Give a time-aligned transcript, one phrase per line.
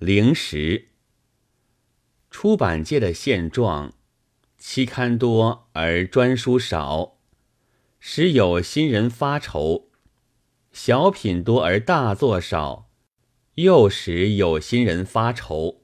[0.00, 0.90] 零食。
[2.30, 3.94] 出版界的现状，
[4.56, 7.18] 期刊多而专书少，
[7.98, 9.88] 时有新人发愁；
[10.70, 12.88] 小品多而大作少，
[13.56, 15.82] 又时有新人发愁。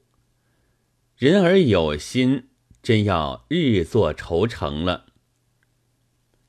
[1.17, 2.47] 人而有心，
[2.81, 5.07] 真要日作愁成了。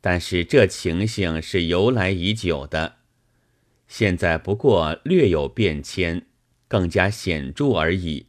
[0.01, 2.99] 但是这情形是由来已久的，
[3.89, 6.29] 现在不过略有变迁，
[6.69, 8.27] 更加显著而已。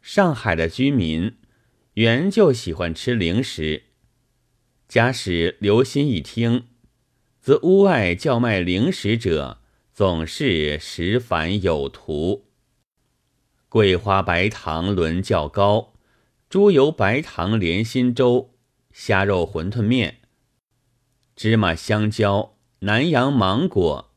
[0.00, 1.36] 上海的居民
[1.94, 3.84] 原就喜欢吃零食，
[4.88, 6.66] 假使留心一听，
[7.40, 9.60] 则屋外叫卖零食者
[9.92, 12.46] 总是十繁有图：
[13.68, 15.92] 桂花白糖轮较高，
[16.48, 18.54] 猪油白糖莲心粥，
[18.90, 20.20] 虾肉馄饨面。
[21.36, 24.10] 芝麻香蕉、南洋芒果、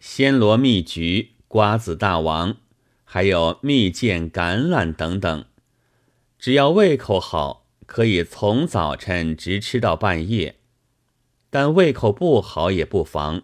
[0.00, 2.56] 暹罗蜜橘、瓜子大王，
[3.04, 5.44] 还有蜜饯橄榄等等，
[6.38, 10.54] 只要胃口好，可以从早晨直吃到半夜；
[11.50, 13.42] 但胃口不好也不妨，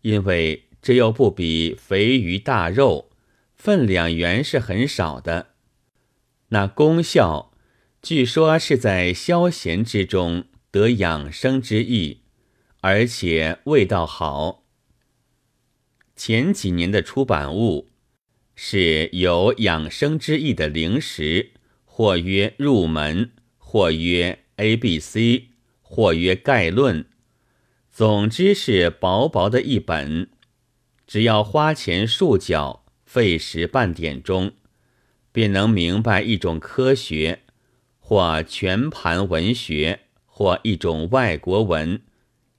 [0.00, 3.10] 因为这又不比肥鱼大肉，
[3.54, 5.48] 分量原是很少的。
[6.48, 7.52] 那功效，
[8.00, 10.46] 据说是在消闲之中。
[10.70, 12.22] 得养生之意，
[12.80, 14.64] 而且味道好。
[16.18, 17.88] 前几年的出版物
[18.56, 21.52] 是有养生之意的零食，
[21.84, 27.06] 或曰入门，或曰 A B C，或曰概论。
[27.92, 30.28] 总之是薄薄的一本，
[31.06, 34.52] 只要花钱数角，费时半点钟，
[35.30, 37.44] 便能明白一种科学，
[38.00, 40.00] 或全盘文学。
[40.40, 42.00] 或一种外国文，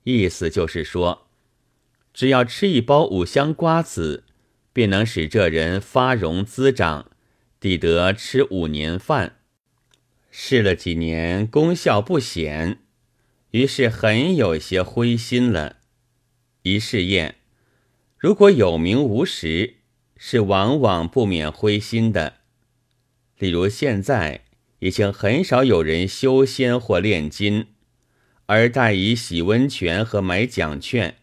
[0.03, 1.28] 意思就是说，
[2.19, 4.25] 只要吃一包五香瓜子，
[4.73, 7.09] 便能使这人发荣滋长，
[7.61, 9.37] 抵得吃五年饭。
[10.29, 12.79] 试了几年，功效不显，
[13.51, 15.77] 于是很有些灰心了。
[16.63, 17.35] 一试验，
[18.17, 19.75] 如果有名无实，
[20.17, 22.39] 是往往不免灰心的。
[23.37, 24.41] 例如现在。
[24.79, 27.67] 已经很少有人修仙或炼金，
[28.45, 31.17] 而待以洗温泉和买奖券，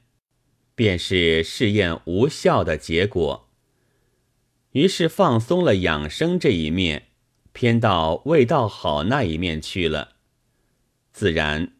[0.76, 3.48] 便是试验无效的结果。
[4.72, 7.09] 于是放松了养生这一面，
[7.53, 10.16] 偏到味道好那一面去了。
[11.12, 11.72] 自然，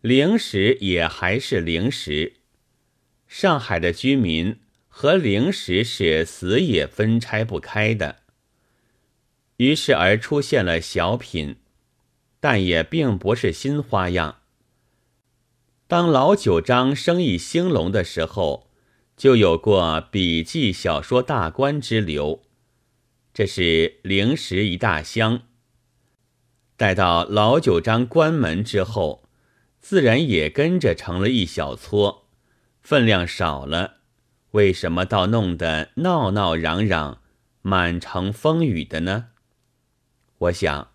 [0.00, 2.38] 零食也还是零食。
[3.28, 8.20] 上海的居民和零食是死也分拆不开的。
[9.58, 11.56] 于是而出现了小品，
[12.40, 14.41] 但也并不是新花样。
[15.92, 18.70] 当老九章生意兴隆的时候，
[19.14, 22.40] 就有过笔记小说大观之流，
[23.34, 25.42] 这是零食一大箱。
[26.78, 29.28] 待到老九章关门之后，
[29.80, 32.24] 自然也跟着成了一小撮，
[32.80, 33.96] 分量少了。
[34.52, 37.20] 为什么倒弄得闹闹嚷嚷、
[37.60, 39.26] 满城风雨的呢？
[40.38, 40.92] 我想，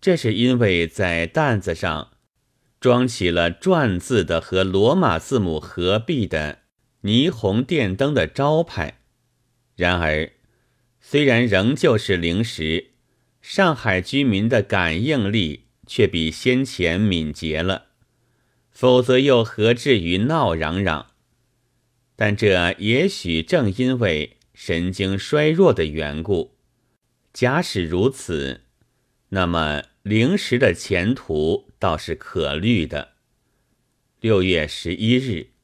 [0.00, 2.12] 这是因为在担子上
[2.80, 6.60] 装起了篆字的和罗马字母合璧的
[7.02, 9.00] 霓虹电灯的招牌。
[9.74, 10.32] 然而，
[11.00, 12.90] 虽然仍旧是零食，
[13.40, 17.86] 上海居民的感应力却比先前敏捷了。
[18.70, 21.06] 否则又何至于闹嚷嚷？
[22.14, 26.56] 但这也许正因为神经衰弱的缘故。
[27.32, 28.67] 假使如此。
[29.30, 33.14] 那么零食的前途倒是可虑的。
[34.20, 35.57] 六月十一日。